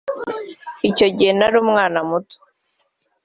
[0.89, 2.51] icyo gihe nari umwana muto cyane